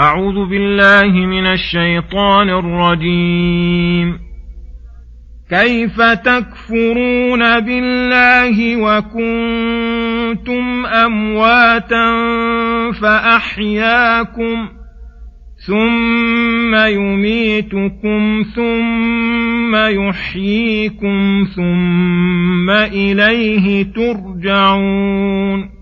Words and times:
أعوذ 0.00 0.48
بالله 0.48 1.26
من 1.26 1.46
الشيطان 1.46 2.50
الرجيم. 2.50 4.18
كيف 5.50 6.00
تكفرون 6.00 7.60
بالله 7.60 8.76
وكنتم 8.76 9.26
أمواتا 10.86 12.12
فأحياكم 13.02 14.68
ثم 15.66 16.74
يميتكم 16.74 18.42
ثم 18.54 19.76
يحييكم 19.76 21.46
ثم 21.56 22.70
إليه 22.70 23.82
ترجعون. 23.92 25.81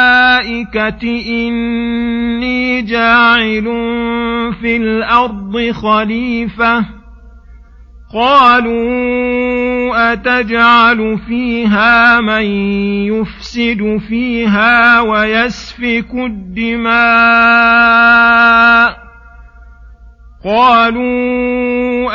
إني 1.03 2.81
جاعل 2.81 3.63
في 4.61 4.77
الأرض 4.77 5.71
خليفة. 5.71 6.85
قالوا 8.13 10.13
أتجعل 10.13 11.19
فيها 11.27 12.21
من 12.21 12.45
يفسد 13.05 13.99
فيها 14.09 15.01
ويسفك 15.01 16.13
الدماء؟ 16.13 16.91
قالوا 20.45 21.30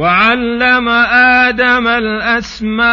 وعلم 0.00 0.88
آدم 0.88 1.86
الأسماء 1.88 2.88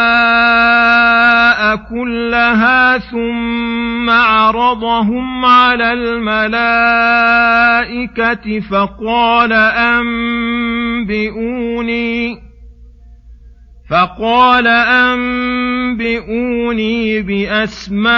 كلها 1.76 2.98
ثم 2.98 4.10
عرضهم 4.10 5.46
على 5.46 5.94
الملائكة 5.94 7.00
فقال 8.60 9.54
أنبئوني 11.04 11.98
فقال 13.90 14.68
أنبئوني 15.88 16.42
بأسماء 17.22 18.18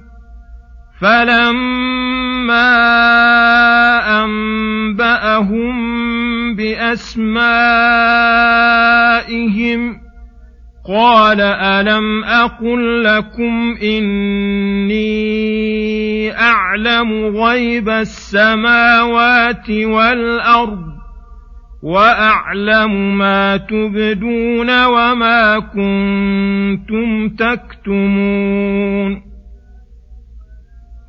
فلما 1.01 2.71
انباهم 4.23 5.75
باسمائهم 6.55 7.21
قال 10.87 11.41
الم 11.41 12.23
أقل 12.23 13.03
لكم 13.03 13.75
اني 13.83 15.11
اعلم 16.37 17.25
غيب 17.25 17.89
السماوات 17.89 19.69
والارض 19.69 20.91
واعلم 21.83 23.17
ما 23.17 23.57
تبدون 23.57 24.85
وما 24.85 25.59
كنتم 25.59 27.29
تكتمون 27.29 29.30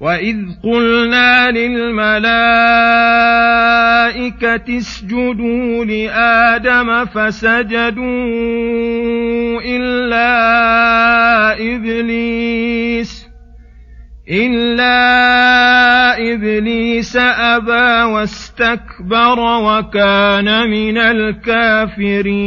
واذ 0.03 0.37
قلنا 0.63 1.51
للملائكه 1.51 2.27
اسجدوا 4.79 5.85
لادم 5.85 7.05
فسجدوا 7.05 8.03
الا 9.65 10.33
ابليس 11.53 13.29
الا 14.31 14.99
ابليس 16.35 17.17
ابى 17.57 18.13
واستكبر 18.13 19.39
وكان 19.41 20.71
من 20.71 20.99
الكافرين 20.99 22.43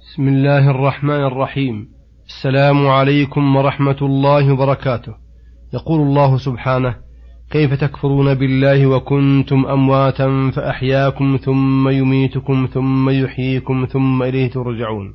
بسم 0.00 0.28
الله 0.28 0.70
الرحمن 0.70 1.24
الرحيم. 1.24 1.88
السلام 2.26 2.86
عليكم 2.86 3.56
ورحمة 3.56 3.96
الله 4.02 4.52
وبركاته. 4.52 5.27
يقول 5.74 6.00
الله 6.00 6.38
سبحانه 6.38 6.96
كيف 7.50 7.74
تكفرون 7.74 8.34
بالله 8.34 8.86
وكنتم 8.86 9.66
أمواتا 9.66 10.50
فأحياكم 10.50 11.38
ثم 11.42 11.88
يميتكم 11.88 12.68
ثم 12.72 13.10
يحييكم 13.10 13.86
ثم 13.90 14.22
إليه 14.22 14.50
ترجعون. 14.50 15.12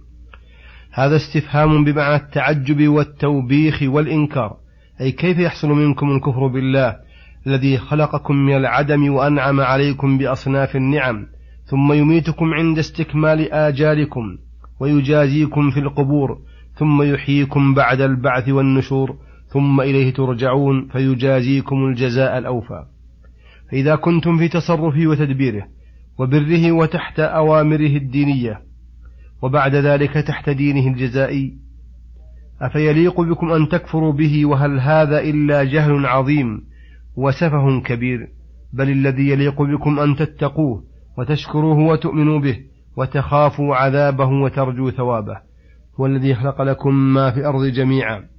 هذا 0.92 1.16
استفهام 1.16 1.84
بمعنى 1.84 2.16
التعجب 2.16 2.88
والتوبيخ 2.88 3.84
والإنكار 3.84 4.58
أي 5.02 5.12
كيف 5.12 5.40
يحصل 5.40 5.68
منكم 5.68 6.12
الكفر 6.12 6.48
بالله 6.48 6.96
الذي 7.48 7.78
خلقكم 7.78 8.36
من 8.36 8.56
العدم 8.56 9.14
وأنعم 9.14 9.62
عليكم 9.62 10.18
بأصناف 10.18 10.76
النعم 10.76 11.26
ثم 11.66 11.94
يميتكم 11.94 12.54
عند 12.54 12.78
استكمال 12.80 13.54
آجالكم 13.54 14.38
ويجازيكم 14.80 15.72
في 15.72 15.80
القبور 15.80 16.38
ثم 16.76 17.02
يحييكم 17.02 17.74
بعد 17.74 18.02
البعث 18.02 18.50
والنشور 18.50 19.16
ثم 19.54 19.82
إليه 19.82 20.14
ترجعون 20.14 20.88
فيجازيكم 20.88 21.86
الجزاء 21.86 22.38
الأوفى. 22.38 22.86
فإذا 23.72 23.96
كنتم 23.96 24.38
في 24.38 24.48
تصرفه 24.48 25.08
وتدبيره 25.08 25.68
وبره 26.20 26.72
وتحت 26.72 27.20
أوامره 27.20 27.98
الدينية 27.98 28.62
وبعد 29.42 29.76
ذلك 29.76 30.14
تحت 30.14 30.50
دينه 30.50 30.88
الجزائي 30.88 31.54
أفيليق 32.62 33.22
بكم 33.22 33.52
أن 33.52 33.70
تكفروا 33.70 34.14
به؟ 34.14 34.46
وهل 34.46 34.80
هذا 34.80 35.20
إلا 35.20 35.64
جهل 35.64 36.06
عظيم 36.06 36.62
وسفه 37.16 37.82
كبير؟ 37.82 38.28
بل 38.74 38.90
الذي 38.90 39.30
يليق 39.30 39.62
بكم 39.62 40.00
أن 40.00 40.16
تتقوه 40.16 40.84
وتشكروه 41.18 41.80
وتؤمنوا 41.80 42.40
به 42.40 42.60
وتخافوا 42.98 43.76
عذابه 43.76 44.28
وترجوا 44.28 44.92
ثوابه. 44.92 45.38
هو 46.00 46.06
الذي 46.06 46.36
خلق 46.36 46.62
لكم 46.62 46.96
ما 46.96 47.32
في 47.32 47.40
الأرض 47.40 47.66
جميعا. 47.66 48.33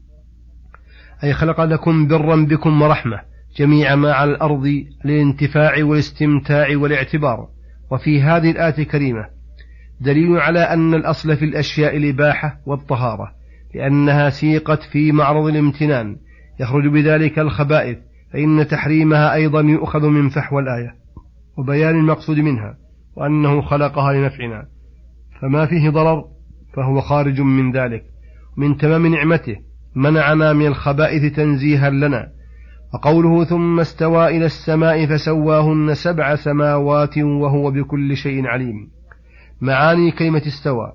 أي 1.24 1.32
خلق 1.32 1.60
لكم 1.60 2.06
برا 2.06 2.36
بكم 2.36 2.82
ورحمة 2.82 3.20
جميع 3.56 3.94
ما 3.94 4.12
على 4.12 4.30
الأرض 4.30 4.84
للانتفاع 5.04 5.84
والاستمتاع 5.84 6.76
والاعتبار. 6.76 7.48
وفي 7.90 8.22
هذه 8.22 8.50
الآية 8.50 8.78
الكريمة 8.78 9.26
دليل 10.00 10.38
على 10.38 10.60
أن 10.60 10.94
الأصل 10.94 11.36
في 11.36 11.44
الأشياء 11.44 11.96
الإباحة 11.96 12.60
والطهارة 12.66 13.32
لأنها 13.74 14.30
سيقت 14.30 14.82
في 14.82 15.12
معرض 15.12 15.46
الامتنان. 15.46 16.16
يخرج 16.60 16.86
بذلك 16.86 17.38
الخبائث 17.38 17.98
فإن 18.32 18.66
تحريمها 18.68 19.34
أيضا 19.34 19.60
يؤخذ 19.60 20.06
من 20.06 20.28
فحوى 20.28 20.62
الآية. 20.62 20.94
وبيان 21.58 21.96
المقصود 21.96 22.38
منها 22.38 22.76
وأنه 23.16 23.62
خلقها 23.62 24.12
لنفعنا. 24.12 24.66
فما 25.40 25.66
فيه 25.66 25.90
ضرر 25.90 26.24
فهو 26.74 27.00
خارج 27.00 27.40
من 27.40 27.72
ذلك. 27.72 28.04
من 28.56 28.76
تمام 28.76 29.06
نعمته 29.06 29.56
منعنا 29.96 30.52
من 30.52 30.66
الخبائث 30.66 31.36
تنزيها 31.36 31.90
لنا. 31.90 32.28
وقوله 32.94 33.44
ثم 33.44 33.80
استوى 33.80 34.36
إلى 34.36 34.44
السماء 34.44 35.06
فسواهن 35.06 35.94
سبع 35.94 36.34
سماوات 36.34 37.18
وهو 37.18 37.70
بكل 37.70 38.16
شيء 38.16 38.46
عليم. 38.46 38.90
معاني 39.60 40.10
كلمة 40.10 40.42
استوى. 40.46 40.92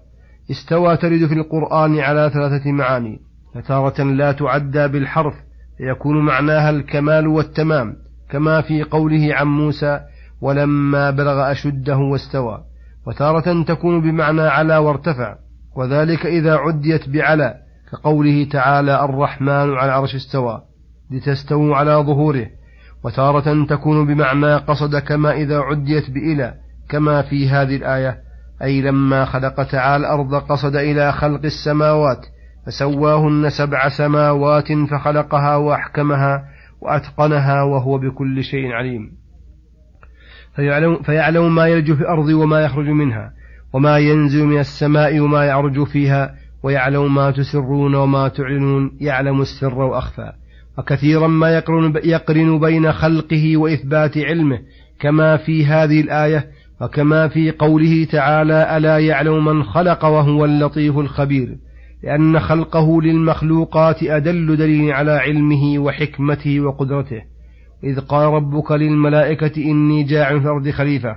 استوى 0.51 0.97
ترد 0.97 1.25
في 1.25 1.33
القرآن 1.33 1.99
على 1.99 2.31
ثلاثة 2.33 2.71
معاني. 2.71 3.19
فتارة 3.55 4.03
لا 4.03 4.31
تعدى 4.31 4.87
بالحرف 4.87 5.33
فيكون 5.77 6.25
معناها 6.25 6.69
الكمال 6.69 7.27
والتمام 7.27 7.95
كما 8.31 8.61
في 8.61 8.83
قوله 8.83 9.35
عن 9.35 9.47
موسى 9.47 9.99
ولما 10.41 11.11
بلغ 11.11 11.51
أشده 11.51 11.97
واستوى 11.97 12.63
وتارة 13.07 13.63
تكون 13.63 14.01
بمعنى 14.01 14.41
على 14.41 14.77
وارتفع. 14.77 15.35
وذلك 15.75 16.25
إذا 16.25 16.55
عديت 16.55 17.09
بعلى 17.09 17.55
كقوله 17.91 18.47
تعالى 18.51 19.03
الرحمن 19.03 19.49
على 19.49 19.85
العرش 19.85 20.15
استوى 20.15 20.61
لتستووا 21.11 21.75
على 21.75 21.91
ظهوره 21.91 22.47
وتارة 23.03 23.65
تكون 23.65 24.07
بمعنى 24.07 24.55
قصد 24.55 24.95
كما 24.95 25.31
إذا 25.31 25.59
عديت 25.59 26.09
بإلى 26.09 26.53
كما 26.89 27.21
في 27.21 27.49
هذه 27.49 27.75
الآية 27.75 28.17
أي 28.63 28.81
لما 28.81 29.25
خلق 29.25 29.63
تعالى 29.63 30.07
الأرض 30.07 30.35
قصد 30.35 30.75
إلى 30.75 31.11
خلق 31.11 31.41
السماوات 31.45 32.25
فسواهن 32.65 33.49
سبع 33.49 33.89
سماوات 33.89 34.67
فخلقها 34.91 35.55
وأحكمها 35.55 36.43
وأتقنها 36.81 37.63
وهو 37.63 37.97
بكل 37.97 38.43
شيء 38.43 38.71
عليم. 38.71 39.11
فيعلم, 40.55 41.01
فيعلم 41.01 41.55
ما 41.55 41.67
يلج 41.67 41.93
في 41.93 42.01
الأرض 42.01 42.29
وما 42.29 42.61
يخرج 42.61 42.87
منها 42.87 43.33
وما 43.73 43.97
ينزل 43.97 44.45
من 44.45 44.59
السماء 44.59 45.19
وما 45.19 45.45
يعرج 45.45 45.83
فيها 45.83 46.35
ويعلم 46.63 47.15
ما 47.15 47.31
تسرون 47.31 47.95
وما 47.95 48.27
تعلنون 48.27 48.91
يعلم 49.01 49.41
السر 49.41 49.79
وأخفى. 49.79 50.31
وكثيرا 50.77 51.27
ما 51.27 51.49
يقرن, 51.49 51.93
يقرن 52.03 52.59
بين 52.59 52.91
خلقه 52.91 53.57
وإثبات 53.57 54.17
علمه 54.17 54.59
كما 54.99 55.37
في 55.37 55.65
هذه 55.65 56.01
الآية 56.01 56.47
وكما 56.81 57.27
في 57.27 57.51
قوله 57.51 58.07
تعالى 58.11 58.77
ألا 58.77 58.97
يعلم 58.97 59.45
من 59.45 59.63
خلق 59.63 60.05
وهو 60.05 60.45
اللطيف 60.45 60.97
الخبير؟ 60.97 61.57
لأن 62.03 62.39
خلقه 62.39 63.01
للمخلوقات 63.01 64.03
أدل 64.03 64.57
دليل 64.57 64.91
على 64.91 65.11
علمه 65.11 65.79
وحكمته 65.79 66.59
وقدرته. 66.59 67.21
إذ 67.83 67.99
قال 67.99 68.33
ربك 68.33 68.71
للملائكة 68.71 69.57
إني 69.57 70.03
جاع 70.03 70.29
في 70.29 70.45
الأرض 70.45 70.69
خليفة. 70.69 71.15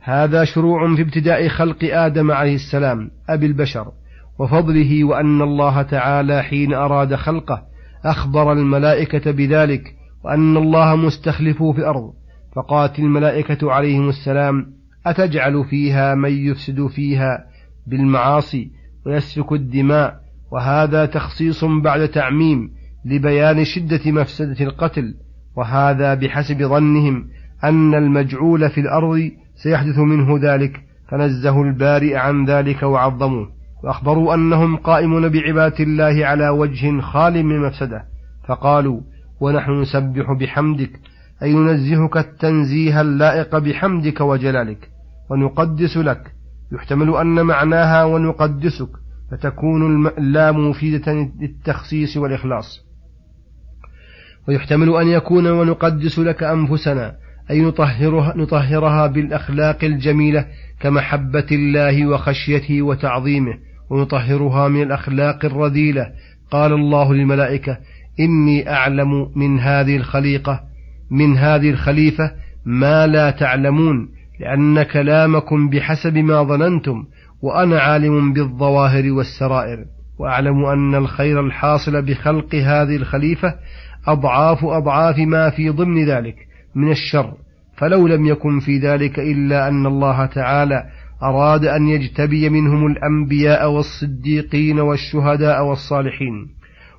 هذا 0.00 0.44
شروع 0.44 0.94
في 0.96 1.02
ابتداء 1.02 1.48
خلق 1.48 1.78
آدم 1.82 2.30
عليه 2.30 2.54
السلام 2.54 3.10
أبي 3.28 3.46
البشر. 3.46 3.86
وفضله 4.42 5.04
وأن 5.04 5.42
الله 5.42 5.82
تعالى 5.82 6.42
حين 6.42 6.74
أراد 6.74 7.14
خلقه 7.14 7.62
أخبر 8.04 8.52
الملائكة 8.52 9.30
بذلك 9.30 9.94
وأن 10.24 10.56
الله 10.56 10.96
مستخلفه 10.96 11.72
في 11.72 11.78
الأرض 11.78 12.12
فقالت 12.56 12.98
الملائكة 12.98 13.72
عليهم 13.72 14.08
السلام 14.08 14.66
أتجعل 15.06 15.64
فيها 15.64 16.14
من 16.14 16.32
يفسد 16.32 16.86
فيها 16.86 17.44
بالمعاصي 17.86 18.70
ويسفك 19.06 19.52
الدماء؟ 19.52 20.20
وهذا 20.52 21.06
تخصيص 21.06 21.64
بعد 21.64 22.08
تعميم 22.08 22.70
لبيان 23.04 23.64
شدة 23.64 24.12
مفسدة 24.12 24.64
القتل 24.64 25.14
وهذا 25.56 26.14
بحسب 26.14 26.62
ظنهم 26.62 27.28
أن 27.64 27.94
المجعول 27.94 28.70
في 28.70 28.80
الأرض 28.80 29.30
سيحدث 29.54 29.98
منه 29.98 30.38
ذلك 30.42 30.80
فنزه 31.08 31.62
البارئ 31.62 32.16
عن 32.16 32.44
ذلك 32.44 32.82
وعظموه. 32.82 33.61
وأخبروا 33.82 34.34
أنهم 34.34 34.76
قائمون 34.76 35.28
بعبادة 35.28 35.84
الله 35.84 36.26
على 36.26 36.48
وجه 36.48 37.00
خال 37.00 37.42
من 37.46 37.60
مفسدة 37.60 38.04
فقالوا 38.48 39.00
ونحن 39.40 39.80
نسبح 39.80 40.32
بحمدك 40.32 41.00
أي 41.42 41.54
ننزهك 41.54 42.16
التنزيه 42.16 43.00
اللائق 43.00 43.58
بحمدك 43.58 44.20
وجلالك 44.20 44.90
ونقدس 45.30 45.96
لك 45.96 46.32
يحتمل 46.72 47.16
أن 47.16 47.42
معناها 47.42 48.04
ونقدسك 48.04 48.88
فتكون 49.30 50.06
اللام 50.06 50.70
مفيدة 50.70 51.12
للتخصيص 51.40 52.16
والإخلاص. 52.16 52.80
ويحتمل 54.48 54.96
أن 54.96 55.08
يكون 55.08 55.46
ونقدس 55.46 56.18
لك 56.18 56.42
أنفسنا 56.42 57.16
أي 57.50 57.60
نطهرها, 57.60 58.36
نطهرها 58.36 59.06
بالأخلاق 59.06 59.84
الجميلة 59.84 60.46
كمحبة 60.80 61.46
الله 61.52 62.06
وخشيته 62.06 62.82
وتعظيمه 62.82 63.58
ونطهرها 63.92 64.68
من 64.68 64.82
الأخلاق 64.82 65.44
الرذيلة. 65.44 66.06
قال 66.50 66.72
الله 66.72 67.14
للملائكة 67.14 67.78
إني 68.20 68.70
أعلم 68.70 69.28
من 69.36 69.60
هذه 69.60 69.96
الخليقة 69.96 70.60
من 71.10 71.36
هذه 71.36 71.70
الخليفة 71.70 72.32
ما 72.64 73.06
لا 73.06 73.30
تعلمون 73.30 74.08
لأن 74.40 74.82
كلامكم 74.82 75.68
بحسب 75.70 76.18
ما 76.18 76.42
ظننتم 76.42 77.04
وأنا 77.42 77.80
عالم 77.80 78.32
بالظواهر 78.32 79.12
والسرائر. 79.12 79.84
وأعلم 80.18 80.64
أن 80.64 80.94
الخير 80.94 81.40
الحاصل 81.40 82.02
بخلق 82.02 82.54
هذه 82.54 82.96
الخليفة 82.96 83.54
أضعاف 84.06 84.64
أضعاف 84.64 85.18
ما 85.18 85.50
في 85.50 85.68
ضمن 85.70 86.04
ذلك 86.04 86.36
من 86.74 86.90
الشر. 86.90 87.32
فلو 87.76 88.06
لم 88.06 88.26
يكن 88.26 88.60
في 88.60 88.78
ذلك 88.78 89.18
إلا 89.18 89.68
أن 89.68 89.86
الله 89.86 90.26
تعالى 90.26 90.84
أراد 91.22 91.64
أن 91.64 91.88
يجتبي 91.88 92.48
منهم 92.48 92.86
الأنبياء 92.86 93.70
والصديقين 93.70 94.80
والشهداء 94.80 95.64
والصالحين 95.64 96.48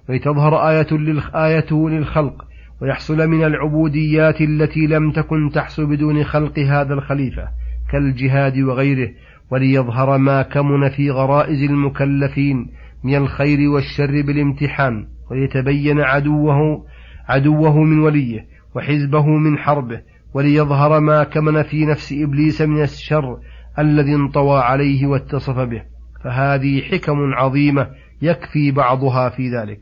ولتظهر 0.09 0.69
آية 0.69 0.87
آيته 1.35 1.89
للخلق 1.89 2.45
ويحصل 2.81 3.27
من 3.27 3.43
العبوديات 3.43 4.41
التي 4.41 4.87
لم 4.87 5.11
تكن 5.11 5.49
تحصل 5.53 5.85
بدون 5.85 6.23
خلق 6.23 6.59
هذا 6.59 6.93
الخليفة 6.93 7.47
كالجهاد 7.91 8.57
وغيره 8.57 9.09
وليظهر 9.51 10.17
ما 10.17 10.41
كمن 10.41 10.89
في 10.89 11.11
غرائز 11.11 11.63
المكلفين 11.63 12.67
من 13.03 13.15
الخير 13.15 13.69
والشر 13.69 14.21
بالامتحان 14.21 15.07
وليتبين 15.31 15.99
عدوه 15.99 16.85
عدوه 17.27 17.83
من 17.83 17.99
وليه 17.99 18.45
وحزبه 18.75 19.27
من 19.27 19.57
حربه 19.57 20.01
وليظهر 20.33 20.99
ما 20.99 21.23
كمن 21.23 21.63
في 21.63 21.85
نفس 21.85 22.13
إبليس 22.17 22.61
من 22.61 22.81
الشر 22.81 23.37
الذي 23.79 24.15
انطوى 24.15 24.59
عليه 24.59 25.07
واتصف 25.07 25.59
به 25.59 25.83
فهذه 26.23 26.81
حكم 26.81 27.33
عظيمة 27.33 27.87
يكفي 28.21 28.71
بعضها 28.71 29.29
في 29.29 29.49
ذلك. 29.49 29.79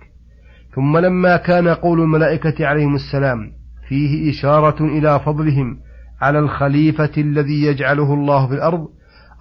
ثم 0.75 0.97
لما 0.97 1.37
كان 1.37 1.67
قول 1.67 2.01
الملائكة 2.01 2.67
عليهم 2.67 2.95
السلام 2.95 3.51
فيه 3.87 4.31
إشارة 4.31 4.85
إلى 4.85 5.19
فضلهم 5.19 5.77
على 6.21 6.39
الخليفة 6.39 7.11
الذي 7.17 7.63
يجعله 7.63 8.13
الله 8.13 8.47
في 8.47 8.53
الأرض 8.53 8.87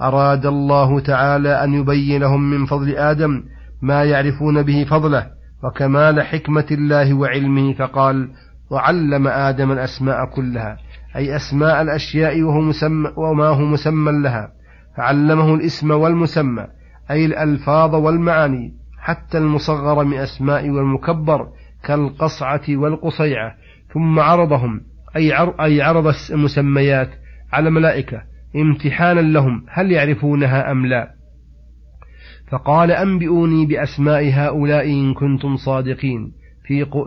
أراد 0.01 0.47
الله 0.47 1.01
تعالى 1.01 1.65
أن 1.65 1.75
يبين 1.75 2.21
لهم 2.21 2.51
من 2.51 2.67
فضل 2.67 2.97
آدم 2.97 3.43
ما 3.83 4.05
يعرفون 4.05 4.63
به 4.63 4.85
فضله 4.85 5.27
وكمال 5.65 6.23
حكمة 6.23 6.67
الله 6.71 7.15
وعلمه 7.15 7.75
فقال 7.75 8.29
وعلم 8.71 9.29
آدم 9.29 9.73
الأسماء 9.73 10.25
كلها 10.25 10.77
أي 11.17 11.37
أسماء 11.37 11.83
الأشياء 11.83 12.43
وهو 12.43 12.61
مسمى 12.61 13.13
وما 13.17 13.47
هو 13.47 13.65
مسمى 13.65 14.13
لها. 14.13 14.53
فعلمه 14.97 15.55
الاسم 15.55 15.91
والمسمى 15.91 16.67
أي 17.11 17.27
الألفاظ 17.27 17.95
والمعاني 17.95 18.75
حتى 18.99 19.39
المصغر 19.39 20.05
من 20.05 20.17
أسماء 20.17 20.71
والمكبر 20.71 21.49
كالقصعة 21.85 22.63
والقصيعة. 22.69 23.55
ثم 23.95 24.19
عرضهم 24.21 24.81
أي, 25.17 25.83
عرض 25.83 26.15
المسميات 26.31 27.11
على 27.53 27.69
الملائكة 27.69 28.23
امتحانا 28.57 29.21
لهم 29.21 29.65
هل 29.69 29.93
يعرفونها 29.93 30.73
أم 30.73 30.87
لا؟ 30.87 31.11
فقال 32.51 32.91
أنبئوني 32.91 33.67
بأسماء 33.67 34.31
هؤلاء 34.33 34.91
إن 34.91 35.15
كنتم 35.15 35.57
صادقين. 35.57 36.33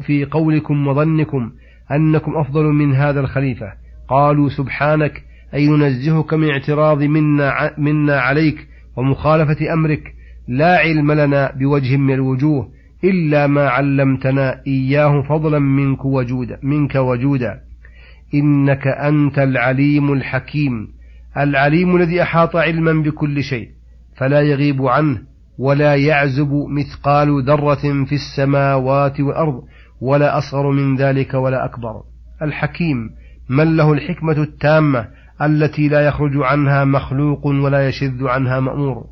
في 0.01 0.25
قولكم 0.31 0.88
وظنكم 0.88 1.51
أنكم 1.91 2.38
أفضل 2.38 2.63
من 2.63 2.95
هذا 2.95 3.19
الخليفة. 3.19 3.83
قالوا 4.07 4.50
سبحانك 4.50 5.24
أي 5.53 5.67
ننزهك 5.67 6.33
من 6.33 6.50
اعتراض 6.50 7.03
منا, 7.03 7.74
منا 7.77 8.19
عليك 8.19 8.67
ومخالفة 8.98 9.74
أمرك. 9.74 10.13
لا 10.48 10.77
علم 10.77 11.12
لنا 11.12 11.51
بوجه 11.60 11.98
من 11.98 12.13
الوجوه 12.13 12.69
إلا 13.03 13.48
ما 13.48 13.69
علمتنا 13.69 14.62
إياه 14.67 15.22
فضلا 15.22 15.60
منك 15.60 16.05
وجودا 16.05 16.60
منك 16.63 16.95
وجودا. 16.95 17.60
إنك 18.33 18.88
أنت 18.88 19.39
العليم 19.39 20.13
الحكيم 20.13 20.88
العليم 21.38 21.95
الذي 21.95 22.22
أحاط 22.22 22.55
علما 22.55 22.93
بكل 22.93 23.43
شيء 23.43 23.69
فلا 24.17 24.41
يغيب 24.41 24.86
عنه 24.86 25.22
ولا 25.57 25.95
يعزب 25.95 26.65
مثقال 26.69 27.43
ذرة 27.43 28.05
في 28.05 28.15
السماوات 28.15 29.19
والأرض 29.19 29.63
ولا 30.01 30.38
أصغر 30.38 30.72
من 30.72 30.95
ذلك 30.95 31.33
ولا 31.33 31.65
أكبر. 31.65 32.01
الحكيم 32.41 33.10
من 33.50 33.78
له 33.78 33.94
الحكمة 33.94 34.42
التامة 34.42 35.08
التي 35.42 35.88
لا 35.88 36.08
يخرج 36.08 36.32
عنها 36.36 36.86
مخلوق 36.86 37.46
ولا 37.48 37.88
يشذ 37.88 38.28
عنها 38.28 38.60
مأمور. 38.60 39.06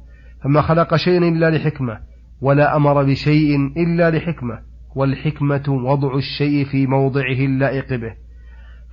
فما 0.43 0.61
خلق 0.61 0.95
شيئا 0.95 1.17
إلا 1.17 1.49
لحكمة 1.49 1.99
ولا 2.41 2.75
أمر 2.75 3.03
بشيء 3.03 3.55
إلا 3.77 4.11
لحكمة 4.11 4.59
والحكمة 4.95 5.63
وضع 5.67 6.15
الشيء 6.15 6.65
في 6.65 6.87
موضعه 6.87 7.45
اللائق 7.45 7.95
به. 7.95 8.13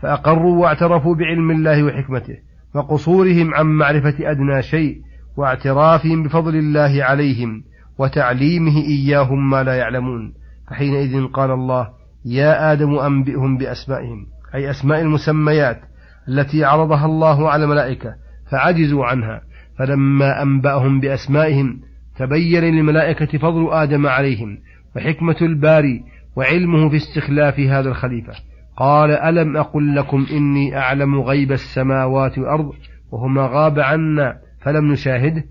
فأقروا 0.03 0.63
واعترفوا 0.63 1.15
بعلم 1.15 1.51
الله 1.51 1.83
وحكمته 1.83 2.37
وقصورهم 2.75 3.55
عن 3.55 3.67
معرفة 3.67 4.31
أدنى 4.31 4.63
شيء 4.63 5.01
واعترافهم 5.37 6.23
بفضل 6.23 6.57
الله 6.57 7.05
عليهم 7.05 7.63
وتعليمه 7.99 8.77
إياهم 8.77 9.51
ما 9.51 9.63
لا 9.63 9.75
يعلمون. 9.75 10.35
فحينئذ 10.71 11.27
قال 11.27 11.51
الله 11.51 11.89
يا 12.25 12.73
آدم 12.73 12.95
أنبئهم 12.99 13.59
بأسمائهم. 13.59 14.27
أي 14.55 14.71
أسماء 14.71 15.01
المسميات 15.01 15.81
التي 16.29 16.65
عرضها 16.65 17.07
الله 17.07 17.51
على 17.51 17.65
الملائكة 17.65 18.15
فعجزوا 18.51 19.07
عنها. 19.07 19.43
فلما 19.79 20.43
أنبأهم 20.43 21.01
بأسمائهم 21.01 21.81
تبين 22.17 22.65
للملائكة 22.65 23.39
فضل 23.39 23.69
آدم 23.73 24.07
عليهم 24.07 24.59
وحكمة 24.97 25.37
الباري 25.43 26.03
وعلمه 26.37 26.89
في 26.89 26.97
استخلاف 26.97 27.61
هذا 27.61 27.89
الخليفة. 27.89 28.33
قال 28.77 29.11
ألم 29.11 29.57
أقل 29.57 29.97
لكم 29.97 30.27
إني 30.33 30.79
أعلم 30.79 31.21
غيب 31.21 31.53
السماوات 31.53 32.39
والأرض 32.39 32.73
وهما 33.13 33.49
غاب 33.53 33.79
عنا 33.81 34.39
فلم 34.61 34.93
نشاهده 34.93 35.45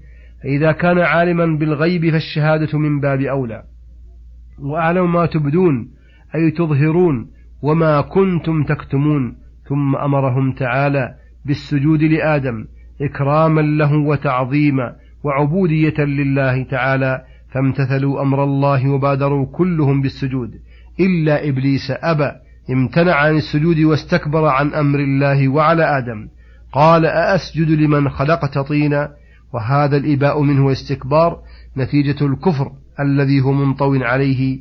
فإذا 0.44 0.72
كان 0.72 1.00
عالما 1.00 1.46
بالغيب 1.46 2.10
فالشهادة 2.12 2.78
من 2.78 3.00
باب 3.00 3.22
أولى. 3.22 3.64
وأعلم 4.60 5.14
ما 5.14 5.26
تبدون 5.26 5.90
أي 6.36 6.52
تظهرون 6.52 7.37
وما 7.62 8.02
كنتم 8.02 8.64
تكتمون 8.64 9.36
ثم 9.70 9.96
أمرهم 9.96 10.52
تعالى 10.52 11.16
بالسجود 11.46 12.04
لآدم 12.04 12.66
إكراما 13.02 13.62
له 13.62 13.94
وتعظيما 13.98 14.96
وعبودية 15.24 16.00
لله 16.00 16.64
تعالى 16.64 17.22
فامتثلوا 17.52 18.22
أمر 18.22 18.44
الله 18.44 18.90
وبادروا 18.90 19.46
كلهم 19.46 20.02
بالسجود. 20.02 20.52
إلا 21.00 21.50
إبليس 21.50 21.92
أبى 21.92 22.32
امتنع 22.70 23.14
عن 23.16 23.36
السجود 23.36 23.80
واستكبر 23.80 24.46
عن 24.46 24.74
أمر 24.74 25.00
الله 25.00 25.48
وعلى 25.48 25.98
آدم. 25.98 26.28
قال 26.72 27.06
أأسجد 27.06 27.70
لمن 27.70 28.10
خلقت 28.10 28.58
طينا؟ 28.58 29.12
وهذا 29.54 29.98
الإباء 29.98 30.42
منه 30.42 30.66
واستكبار 30.66 31.40
نتيجة 31.78 32.26
الكفر 32.26 32.72
الذي 33.00 33.42
هو 33.42 33.52
منطو 33.52 33.96
عليه. 33.96 34.60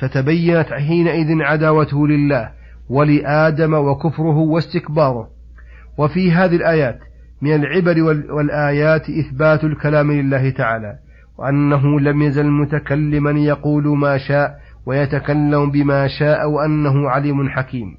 فتبينت 0.00 0.66
حينئذ 0.72 1.42
عداوته 1.42 2.08
لله 2.08 2.50
ولآدم 2.88 3.74
وكفره 3.74 4.36
واستكباره. 4.36 5.28
وفي 5.98 6.32
هذه 6.32 6.56
الآيات 6.56 6.98
من 7.42 7.54
العبر 7.54 8.02
والآيات 8.30 9.10
إثبات 9.10 9.64
الكلام 9.64 10.12
لله 10.12 10.50
تعالى 10.50 10.98
وأنه 11.38 12.00
لم 12.00 12.22
يزل 12.22 12.46
متكلما 12.46 13.30
يقول 13.30 13.98
ما 13.98 14.18
شاء 14.18 14.58
ويتكلم 14.86 15.70
بما 15.70 16.06
شاء 16.08 16.50
وأنه 16.50 17.10
عليم 17.10 17.48
حكيم. 17.48 17.96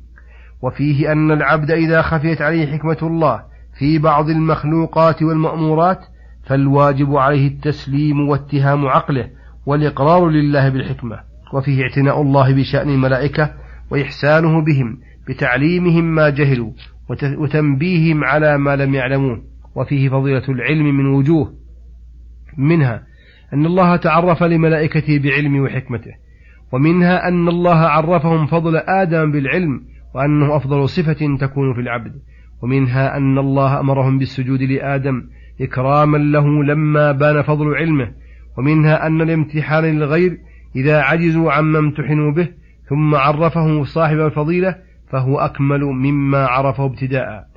وفيه 0.62 1.12
أن 1.12 1.31
العبد 1.31 1.71
إذا 1.71 2.01
خفيت 2.01 2.41
عليه 2.41 2.77
حكمة 2.77 2.97
الله 3.01 3.41
في 3.79 4.00
بعض 4.00 4.29
المخلوقات 4.29 5.24
والمأمورات 5.24 6.00
فالواجب 6.45 7.15
عليه 7.15 7.47
التسليم 7.47 8.29
واتهام 8.29 8.88
عقله 8.88 9.29
والإقرار 9.65 10.29
لله 10.29 10.69
بالحكمة. 10.69 11.26
وفيه 11.54 11.84
اعتناء 11.84 12.22
الله 12.22 12.54
بشأن 12.54 12.89
الملائكة 12.89 13.54
وإحسانه 13.92 14.62
بهم 14.62 14.98
بتعليمهم 15.30 16.04
ما 16.04 16.30
جهلوا 16.30 16.72
وتنبيههم 17.38 18.24
على 18.24 18.58
ما 18.58 18.75
لم 18.75 18.96
يعلموه. 18.96 19.42
وفيه 19.77 20.10
فضيلة 20.10 20.44
العلم 20.50 20.98
من 20.98 21.06
وجوه 21.06 21.54
منها 22.58 23.04
أن 23.54 23.66
الله 23.66 23.96
تعرف 23.96 24.44
لملائكته 24.44 25.20
بعلمه 25.20 25.62
وحكمته 25.62 26.12
ومنها 26.72 27.27
أن 27.27 27.48
الله 27.48 27.75
عرفهم 27.75 28.46
فضل 28.46 28.77
آدم 28.77 29.32
بالعلم 29.32 29.82
وأنه 30.16 30.56
أفضل 30.56 30.89
صفة 30.89 31.38
تكون 31.39 31.74
في 31.74 31.80
العبد 31.80 32.12
ومنها 32.63 33.18
أن 33.18 33.38
الله 33.38 33.80
أمرهم 33.80 34.18
بالسجود 34.18 34.62
لآدم 34.62 35.24
إكراما 35.62 36.18
له 36.18 36.63
لما 36.63 37.12
بان 37.12 37.42
فضل 37.42 37.75
علمه 37.75 38.12
ومنها 38.58 39.08
أن 39.08 39.22
الامتحان 39.22 39.84
للغير 39.84 40.38
إذا 40.77 41.01
عجزوا 41.01 41.51
عما 41.51 41.79
امتحنوا 41.79 42.31
به 42.31 42.48
ثم 42.89 43.15
عرفه 43.15 43.84
صاحب 43.84 44.19
الفضيلة 44.19 44.75
فهو 45.12 45.39
أكمل 45.39 45.81
مما 45.81 46.46
عرفه 46.46 46.86
ابتداء. 46.86 47.48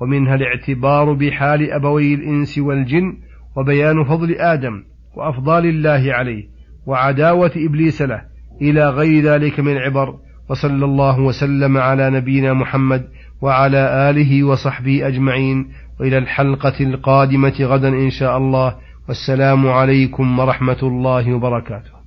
ومنها 0.00 0.34
الاعتبار 0.34 1.12
بحال 1.12 1.72
أبوي 1.72 2.14
الإنس 2.14 2.58
والجن 2.58 3.16
وبيان 3.56 4.04
فضل 4.04 4.34
آدم 4.34 4.82
وأفضال 5.16 5.66
الله 5.66 6.14
عليه 6.14 6.44
وعداوة 6.86 7.52
إبليس 7.56 8.02
له 8.02 8.22
إلى 8.62 8.88
غير 8.90 9.24
ذلك 9.24 9.60
من 9.60 9.72
العبر 9.72 10.14
وصلى 10.50 10.84
الله 10.84 11.20
وسلم 11.20 11.76
على 11.76 12.10
نبينا 12.10 12.52
محمد 12.52 13.08
وعلى 13.42 14.10
آله 14.10 14.44
وصحبه 14.44 15.06
أجمعين. 15.06 15.68
وإلى 16.00 16.18
الحلقة 16.18 16.80
القادمة 16.80 17.54
غدا 17.60 17.88
إن 17.88 18.10
شاء 18.10 18.38
الله. 18.38 18.74
والسلام 19.08 19.68
عليكم 19.68 20.38
ورحمة 20.38 20.78
الله 20.82 21.34
وبركاته. 21.34 21.97